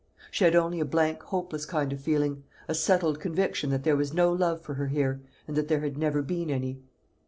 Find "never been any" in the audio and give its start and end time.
5.95-6.81